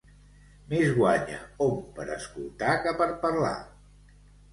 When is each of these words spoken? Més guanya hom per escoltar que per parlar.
Més 0.69 0.93
guanya 0.99 1.41
hom 1.65 1.75
per 1.99 2.05
escoltar 2.15 2.71
que 2.87 2.95
per 3.03 3.07
parlar. 3.27 3.53